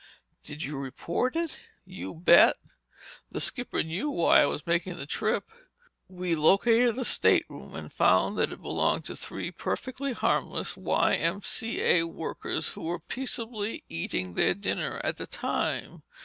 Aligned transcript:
"Did 0.41 0.63
you 0.63 0.77
report 0.79 1.35
it?" 1.35 1.59
"You 1.85 2.15
bet. 2.15 2.55
The 3.29 3.39
skipper 3.39 3.83
knew 3.83 4.09
why 4.09 4.41
I 4.41 4.47
was 4.47 4.65
making 4.65 4.95
the 4.97 5.05
trip. 5.05 5.47
We 6.07 6.33
located 6.33 6.95
the 6.95 7.05
stateroom 7.05 7.75
and 7.75 7.93
found 7.93 8.35
that 8.39 8.51
it 8.51 8.63
belonged 8.63 9.05
to 9.05 9.15
three 9.15 9.51
perfectly 9.51 10.13
harmless 10.13 10.75
Y.M.C.A. 10.75 12.07
workers 12.07 12.73
who 12.73 12.81
were 12.81 12.97
peaceably 12.97 13.83
eating 13.89 14.33
their 14.33 14.55
dinner 14.55 14.99
at 15.03 15.17
the 15.17 15.27
time. 15.27 16.01